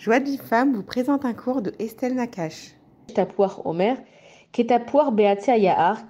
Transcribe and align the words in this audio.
Joie 0.00 0.18
de 0.18 0.30
vous 0.72 0.82
présente 0.82 1.26
un 1.26 1.34
cours 1.34 1.60
de 1.60 1.74
Estelle 1.78 2.14
Nakache. 2.14 2.70
Omer, 3.66 3.98
Yahar, 4.56 6.02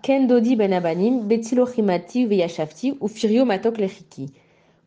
ou 3.01 3.09
Firio 3.09 3.45
Matok. 3.45 3.81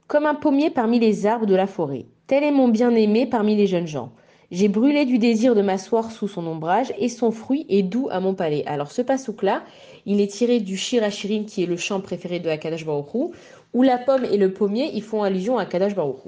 Comme 0.08 0.26
un 0.26 0.36
pommier 0.36 0.70
parmi 0.70 1.00
les 1.00 1.26
arbres 1.26 1.46
de 1.46 1.54
la 1.54 1.68
forêt, 1.68 2.06
tel 2.28 2.46
est 2.46 2.54
mon 2.54 2.70
bien-aimé 2.70 3.26
parmi 3.26 3.58
les 3.58 3.68
jeunes 3.68 3.88
gens. 3.88 4.14
J'ai 4.52 4.70
brûlé 4.70 5.04
du 5.04 5.18
désir 5.18 5.54
de 5.54 5.62
m'asseoir 5.62 6.10
sous 6.10 6.30
son 6.30 6.48
ombrage 6.48 6.94
et 6.98 7.10
son 7.10 7.32
fruit 7.32 7.66
est 7.68 7.84
doux 7.84 8.08
à 8.10 8.22
mon 8.22 8.34
palais. 8.34 8.64
Alors 8.68 8.94
ce 8.94 9.02
pasouk-là, 9.02 9.64
il 10.06 10.22
est 10.22 10.32
tiré 10.32 10.62
du 10.62 10.78
Shirachirim 10.78 11.46
qui 11.46 11.64
est 11.64 11.66
le 11.68 11.76
chant 11.76 12.00
préféré 12.00 12.40
de 12.40 12.48
Akadash 12.48 12.86
Baruch 12.86 13.34
où 13.74 13.82
la 13.82 13.98
pomme 13.98 14.24
et 14.24 14.38
le 14.38 14.54
pommier, 14.54 14.92
ils 14.94 15.04
font 15.04 15.24
allusion 15.24 15.58
à 15.58 15.64
Akadash 15.64 15.94
Baruch 15.94 16.24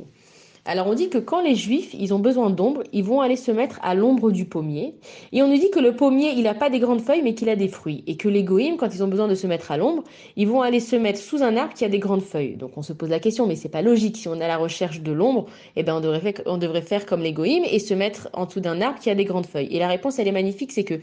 alors 0.65 0.87
on 0.87 0.95
dit 0.95 1.09
que 1.09 1.19
quand 1.19 1.41
les 1.41 1.55
juifs, 1.55 1.93
ils 1.93 2.11
ont 2.13 2.19
besoin 2.19 2.49
d'ombre, 2.49 2.81
ils 2.91 3.03
vont 3.03 3.21
aller 3.21 3.35
se 3.35 3.51
mettre 3.51 3.79
à 3.83 3.93
l'ombre 3.93 4.31
du 4.31 4.45
pommier. 4.45 4.95
Et 5.31 5.43
on 5.43 5.47
nous 5.47 5.57
dit 5.57 5.69
que 5.69 5.79
le 5.79 5.95
pommier, 5.95 6.31
il 6.35 6.43
n'a 6.43 6.55
pas 6.55 6.71
des 6.71 6.79
grandes 6.79 7.01
feuilles, 7.01 7.21
mais 7.21 7.35
qu'il 7.35 7.49
a 7.49 7.55
des 7.55 7.67
fruits. 7.67 8.03
Et 8.07 8.17
que 8.17 8.27
les 8.27 8.45
quand 8.77 8.93
ils 8.93 9.03
ont 9.03 9.07
besoin 9.07 9.27
de 9.27 9.35
se 9.35 9.47
mettre 9.47 9.71
à 9.71 9.77
l'ombre, 9.77 10.03
ils 10.35 10.47
vont 10.47 10.61
aller 10.61 10.79
se 10.79 10.95
mettre 10.95 11.19
sous 11.19 11.43
un 11.43 11.55
arbre 11.55 11.73
qui 11.73 11.85
a 11.85 11.89
des 11.89 11.99
grandes 11.99 12.23
feuilles. 12.23 12.55
Donc 12.55 12.77
on 12.77 12.81
se 12.81 12.93
pose 12.93 13.09
la 13.09 13.19
question, 13.19 13.45
mais 13.45 13.55
c'est 13.55 13.69
pas 13.69 13.81
logique. 13.81 14.17
Si 14.17 14.27
on 14.27 14.33
à 14.33 14.47
la 14.47 14.57
recherche 14.57 15.01
de 15.01 15.11
l'ombre, 15.11 15.45
eh 15.75 15.83
ben 15.83 15.95
on 15.95 15.99
devrait, 15.99 16.19
faire, 16.19 16.33
on 16.45 16.57
devrait 16.57 16.81
faire 16.81 17.05
comme 17.05 17.21
les 17.21 17.35
et 17.35 17.79
se 17.79 17.93
mettre 17.93 18.29
en 18.33 18.45
dessous 18.45 18.59
d'un 18.59 18.81
arbre 18.81 18.99
qui 18.99 19.09
a 19.09 19.15
des 19.15 19.25
grandes 19.25 19.45
feuilles. 19.45 19.67
Et 19.71 19.79
la 19.79 19.87
réponse, 19.87 20.19
elle 20.19 20.27
est 20.27 20.31
magnifique, 20.31 20.71
c'est 20.71 20.83
que 20.83 20.99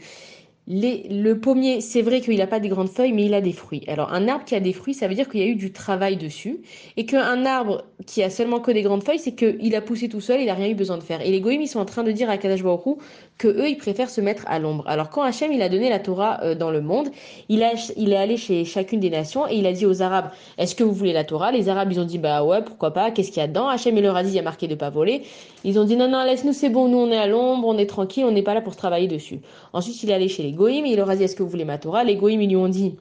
le 0.65 1.33
pommier, 1.33 1.81
c'est 1.81 2.01
vrai 2.01 2.21
qu'il 2.21 2.37
n'a 2.37 2.47
pas 2.47 2.61
des 2.61 2.69
grandes 2.69 2.87
feuilles, 2.87 3.11
mais 3.11 3.25
il 3.25 3.33
a 3.33 3.41
des 3.41 3.51
fruits. 3.51 3.83
Alors, 3.87 4.13
un 4.13 4.29
arbre 4.29 4.45
qui 4.45 4.55
a 4.55 4.61
des 4.61 4.71
fruits, 4.71 4.93
ça 4.93 5.09
veut 5.09 5.15
dire 5.15 5.27
qu'il 5.27 5.41
y 5.41 5.43
a 5.43 5.47
eu 5.47 5.55
du 5.55 5.73
travail 5.73 6.15
dessus. 6.15 6.61
Et 6.95 7.05
qu'un 7.05 7.45
arbre 7.45 7.83
qui 8.05 8.23
a 8.23 8.29
seulement 8.29 8.61
que 8.61 8.71
des 8.71 8.81
grandes 8.81 9.03
feuilles, 9.03 9.19
c'est 9.19 9.35
qu'il 9.35 9.75
a 9.75 9.81
poussé 9.81 10.07
tout 10.07 10.21
seul, 10.21 10.39
il 10.39 10.45
n'a 10.45 10.53
rien 10.53 10.69
eu 10.69 10.75
besoin 10.75 10.97
de 10.97 11.03
faire. 11.03 11.19
Et 11.21 11.31
les 11.31 11.41
goïms, 11.41 11.61
ils 11.61 11.67
sont 11.67 11.79
en 11.79 11.85
train 11.85 12.03
de 12.03 12.11
dire 12.11 12.29
à 12.29 12.37
Kadash 12.37 12.63
Baruch 12.63 12.97
que 13.37 13.47
eux, 13.49 13.67
ils 13.67 13.77
préfèrent 13.77 14.09
se 14.09 14.21
mettre 14.21 14.43
à 14.47 14.57
l'ombre. 14.59 14.85
Alors, 14.87 15.09
quand 15.09 15.21
Hachem, 15.21 15.51
il 15.51 15.61
a 15.61 15.67
donné 15.67 15.89
la 15.89 15.99
Torah 15.99 16.41
euh, 16.43 16.55
dans 16.55 16.71
le 16.71 16.79
monde, 16.79 17.09
il, 17.49 17.61
est 17.61 18.15
allé 18.15 18.37
chez 18.37 18.63
chacune 18.63 19.01
des 19.01 19.09
nations 19.09 19.47
et 19.47 19.55
il 19.55 19.65
a 19.65 19.73
dit 19.73 19.85
aux 19.85 20.01
Arabes, 20.01 20.29
est-ce 20.57 20.75
que 20.75 20.83
vous 20.83 20.93
voulez 20.93 21.13
la 21.13 21.25
Torah? 21.25 21.51
Les 21.51 21.67
Arabes, 21.67 21.91
ils 21.91 21.99
ont 21.99 22.05
dit, 22.05 22.19
bah 22.19 22.43
ouais, 22.43 22.63
pourquoi 22.63 22.91
pas, 22.91 23.11
qu'est-ce 23.11 23.31
qu'il 23.31 23.41
y 23.41 23.43
a 23.43 23.47
dedans? 23.47 23.67
Hachem, 23.67 23.97
il 23.97 24.03
leur 24.03 24.15
a 24.15 24.23
dit, 24.23 24.29
il 24.29 24.35
y 24.35 24.39
a 24.39 24.43
marqué 24.43 24.67
de 24.67 24.75
pas 24.75 24.89
voler. 24.89 25.23
Ils 25.65 25.77
ont 25.77 25.83
dit, 25.83 25.97
non, 25.97 26.07
non, 26.07 26.23
laisse-nous, 26.23 26.53
c'est 26.53 26.69
bon, 26.69 26.87
nous, 26.87 26.99
on 26.99 27.11
est 27.11 27.17
à 27.17 27.27
l'ombre, 27.27 27.67
on 27.67 27.77
est 27.77 27.85
tranquille, 27.85 28.23
on 28.25 28.31
n'est 28.31 28.43
pas 28.43 28.53
là 28.53 28.61
pour 28.61 28.75
travailler 28.75 29.07
dessus. 29.07 29.39
Ensuite, 29.73 30.01
il 30.03 30.09
est 30.09 30.13
allé 30.13 30.27
chez 30.27 30.43
les 30.43 30.52
goïms, 30.53 30.85
il 30.85 30.95
leur 30.95 31.09
a 31.09 31.15
dit, 31.15 31.23
est-ce 31.23 31.35
que 31.35 31.43
vous 31.43 31.49
voulez 31.49 31.65
ma 31.65 31.77
Torah? 31.77 32.03
Les 32.03 32.15
goïms, 32.15 32.41
ils 32.41 32.49
lui 32.49 32.55
ont 32.55 32.67
dit, 32.67 32.95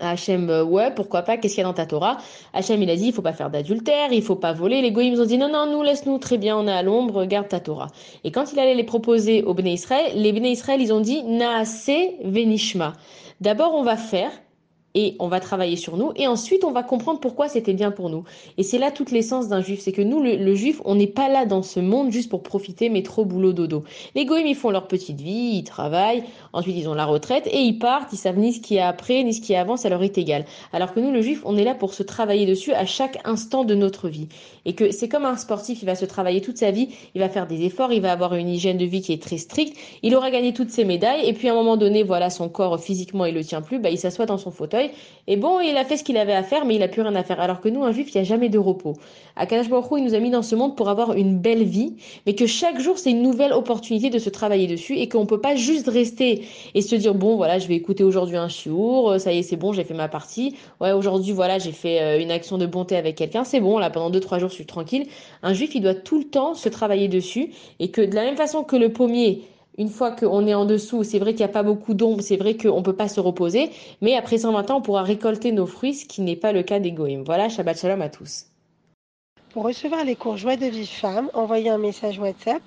Hachem, 0.00 0.48
euh, 0.48 0.64
ouais, 0.64 0.92
pourquoi 0.94 1.22
pas, 1.22 1.36
qu'est-ce 1.36 1.54
qu'il 1.54 1.62
y 1.62 1.64
a 1.64 1.68
dans 1.68 1.74
ta 1.74 1.86
Torah? 1.86 2.18
Hachem, 2.52 2.82
il 2.82 2.90
a 2.90 2.96
dit, 2.96 3.06
il 3.06 3.12
faut 3.12 3.22
pas 3.22 3.32
faire 3.32 3.50
d'adultère, 3.50 4.12
il 4.12 4.22
faut 4.22 4.36
pas 4.36 4.52
voler. 4.52 4.80
Les 4.82 4.92
goïms 4.92 5.20
ont 5.20 5.26
dit, 5.26 5.38
non, 5.38 5.50
non, 5.50 5.70
nous, 5.70 5.82
laisse-nous, 5.82 6.18
très 6.18 6.38
bien, 6.38 6.56
on 6.56 6.66
est 6.66 6.72
à 6.72 6.82
l'ombre, 6.82 7.24
garde 7.26 7.48
ta 7.48 7.60
Torah. 7.60 7.88
Et 8.24 8.30
quand 8.30 8.52
il 8.52 8.58
allait 8.58 8.74
les 8.74 8.84
proposer 8.84 9.42
au 9.42 9.54
Béné 9.54 9.72
Israël, 9.72 10.12
les 10.14 10.32
Béné 10.32 10.50
Israël, 10.50 10.80
ils 10.80 10.92
ont 10.92 11.00
dit, 11.00 11.22
naase 11.24 11.90
venishma. 12.24 12.94
D'abord, 13.40 13.74
on 13.74 13.82
va 13.82 13.96
faire, 13.96 14.30
et 14.94 15.16
on 15.18 15.28
va 15.28 15.40
travailler 15.40 15.76
sur 15.76 15.96
nous 15.96 16.12
et 16.16 16.26
ensuite 16.26 16.64
on 16.64 16.70
va 16.70 16.82
comprendre 16.82 17.20
pourquoi 17.20 17.48
c'était 17.48 17.72
bien 17.72 17.90
pour 17.90 18.10
nous. 18.10 18.24
Et 18.58 18.62
c'est 18.62 18.78
là 18.78 18.90
toute 18.90 19.10
l'essence 19.10 19.48
d'un 19.48 19.60
juif, 19.60 19.80
c'est 19.80 19.92
que 19.92 20.02
nous 20.02 20.22
le, 20.22 20.54
juif, 20.54 20.80
on 20.84 20.94
n'est 20.94 21.06
pas 21.06 21.28
là 21.28 21.46
dans 21.46 21.62
ce 21.62 21.80
monde 21.80 22.12
juste 22.12 22.30
pour 22.30 22.42
profiter 22.42 22.88
mais 22.88 23.02
trop 23.02 23.24
boulot 23.24 23.52
dodo. 23.52 23.84
Les 24.14 24.24
goïms 24.24 24.46
ils 24.46 24.54
font 24.54 24.70
leur 24.70 24.86
petite 24.86 25.20
vie, 25.20 25.56
ils 25.56 25.64
travaillent, 25.64 26.22
ensuite 26.52 26.76
ils 26.76 26.88
ont 26.88 26.94
la 26.94 27.06
retraite 27.06 27.46
et 27.48 27.60
ils 27.60 27.78
partent, 27.78 28.12
ils 28.12 28.18
savent 28.18 28.38
ni 28.38 28.52
ce 28.52 28.60
qui 28.60 28.76
est 28.76 28.80
après 28.80 29.24
ni 29.24 29.34
ce 29.34 29.40
qui 29.40 29.52
est 29.52 29.56
avant, 29.56 29.76
ça 29.76 29.88
leur 29.88 30.02
est 30.02 30.16
égal. 30.16 30.44
Alors 30.72 30.94
que 30.94 31.00
nous 31.00 31.10
le 31.10 31.22
juif, 31.22 31.42
on 31.44 31.56
est 31.56 31.64
là 31.64 31.74
pour 31.74 31.94
se 31.94 32.02
travailler 32.02 32.46
dessus 32.46 32.72
à 32.72 32.86
chaque 32.86 33.18
instant 33.24 33.64
de 33.64 33.74
notre 33.74 34.08
vie. 34.08 34.28
Et 34.64 34.74
que 34.74 34.92
c'est 34.92 35.08
comme 35.08 35.24
un 35.24 35.36
sportif, 35.36 35.82
il 35.82 35.86
va 35.86 35.94
se 35.94 36.04
travailler 36.04 36.40
toute 36.40 36.56
sa 36.56 36.70
vie, 36.70 36.88
il 37.14 37.20
va 37.20 37.28
faire 37.28 37.46
des 37.46 37.64
efforts, 37.64 37.92
il 37.92 38.00
va 38.00 38.12
avoir 38.12 38.34
une 38.34 38.48
hygiène 38.48 38.78
de 38.78 38.84
vie 38.84 39.02
qui 39.02 39.12
est 39.12 39.22
très 39.22 39.38
stricte, 39.38 39.76
il 40.02 40.14
aura 40.14 40.30
gagné 40.30 40.52
toutes 40.52 40.70
ses 40.70 40.84
médailles 40.84 41.28
et 41.28 41.32
puis 41.32 41.48
à 41.48 41.52
un 41.52 41.56
moment 41.56 41.76
donné, 41.76 42.02
voilà, 42.02 42.30
son 42.30 42.48
corps 42.48 42.80
physiquement 42.80 43.26
il 43.26 43.34
le 43.34 43.44
tient 43.44 43.60
plus, 43.60 43.78
bah 43.78 43.90
il 43.90 43.98
s'assoit 43.98 44.26
dans 44.26 44.38
son 44.38 44.50
fauteuil 44.50 44.83
et 45.26 45.36
bon, 45.36 45.60
il 45.60 45.76
a 45.76 45.84
fait 45.84 45.96
ce 45.96 46.04
qu'il 46.04 46.18
avait 46.18 46.34
à 46.34 46.42
faire, 46.42 46.66
mais 46.66 46.74
il 46.74 46.82
a 46.82 46.88
plus 46.88 47.00
rien 47.00 47.14
à 47.14 47.22
faire. 47.22 47.40
Alors 47.40 47.60
que 47.60 47.68
nous, 47.68 47.82
un 47.82 47.92
juif, 47.92 48.14
il 48.14 48.18
n'y 48.18 48.20
a 48.20 48.24
jamais 48.24 48.50
de 48.50 48.58
repos. 48.58 48.94
Akash 49.36 49.68
Baruch 49.68 49.86
il 49.96 50.04
nous 50.04 50.14
a 50.14 50.18
mis 50.18 50.30
dans 50.30 50.42
ce 50.42 50.54
monde 50.54 50.76
pour 50.76 50.88
avoir 50.88 51.14
une 51.14 51.38
belle 51.38 51.64
vie, 51.64 51.94
mais 52.26 52.34
que 52.34 52.46
chaque 52.46 52.78
jour, 52.78 52.98
c'est 52.98 53.10
une 53.10 53.22
nouvelle 53.22 53.52
opportunité 53.52 54.10
de 54.10 54.18
se 54.18 54.28
travailler 54.28 54.66
dessus 54.66 54.96
et 54.96 55.08
qu'on 55.08 55.24
peut 55.24 55.40
pas 55.40 55.56
juste 55.56 55.88
rester 55.88 56.44
et 56.74 56.82
se 56.82 56.94
dire, 56.94 57.14
bon, 57.14 57.36
voilà, 57.36 57.58
je 57.58 57.66
vais 57.68 57.74
écouter 57.74 58.04
aujourd'hui 58.04 58.36
un 58.36 58.48
chiour, 58.48 59.18
ça 59.18 59.32
y 59.32 59.38
est, 59.38 59.42
c'est 59.42 59.56
bon, 59.56 59.72
j'ai 59.72 59.84
fait 59.84 59.94
ma 59.94 60.08
partie. 60.08 60.56
Ouais, 60.80 60.92
aujourd'hui, 60.92 61.32
voilà, 61.32 61.58
j'ai 61.58 61.72
fait 61.72 62.02
euh, 62.02 62.20
une 62.20 62.30
action 62.30 62.58
de 62.58 62.66
bonté 62.66 62.96
avec 62.96 63.16
quelqu'un, 63.16 63.44
c'est 63.44 63.60
bon, 63.60 63.78
là, 63.78 63.90
pendant 63.90 64.10
deux, 64.10 64.20
trois 64.20 64.38
jours, 64.38 64.50
je 64.50 64.54
suis 64.54 64.66
tranquille. 64.66 65.06
Un 65.42 65.54
juif, 65.54 65.74
il 65.74 65.80
doit 65.80 65.94
tout 65.94 66.18
le 66.18 66.24
temps 66.24 66.54
se 66.54 66.68
travailler 66.68 67.08
dessus 67.08 67.50
et 67.80 67.90
que 67.90 68.02
de 68.02 68.14
la 68.14 68.24
même 68.24 68.36
façon 68.36 68.62
que 68.62 68.76
le 68.76 68.92
pommier, 68.92 69.42
une 69.76 69.88
fois 69.88 70.12
qu'on 70.12 70.46
est 70.46 70.54
en 70.54 70.64
dessous, 70.64 71.02
c'est 71.04 71.18
vrai 71.18 71.32
qu'il 71.32 71.44
n'y 71.44 71.50
a 71.50 71.52
pas 71.52 71.62
beaucoup 71.62 71.94
d'ombre, 71.94 72.22
c'est 72.22 72.36
vrai 72.36 72.56
qu'on 72.56 72.78
ne 72.78 72.84
peut 72.84 72.96
pas 72.96 73.08
se 73.08 73.20
reposer, 73.20 73.70
mais 74.00 74.16
après 74.16 74.38
120 74.38 74.70
ans, 74.70 74.78
on 74.78 74.82
pourra 74.82 75.02
récolter 75.02 75.52
nos 75.52 75.66
fruits, 75.66 75.94
ce 75.94 76.06
qui 76.06 76.22
n'est 76.22 76.36
pas 76.36 76.52
le 76.52 76.62
cas 76.62 76.78
des 76.78 76.92
Goïm. 76.92 77.24
Voilà, 77.24 77.48
Shabbat 77.48 77.78
Shalom 77.78 78.02
à 78.02 78.08
tous. 78.08 78.46
Pour 79.50 79.64
recevoir 79.64 80.04
les 80.04 80.16
cours 80.16 80.36
Joie 80.36 80.56
de 80.56 80.66
vie 80.66 80.86
femme, 80.86 81.30
envoyez 81.34 81.70
un 81.70 81.78
message 81.78 82.18
WhatsApp 82.18 82.62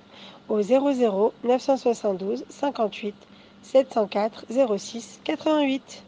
au 0.48 0.62
00 0.62 1.32
972 1.44 2.44
58 2.48 3.14
704 3.62 4.46
06 4.78 5.20
88. 5.24 6.04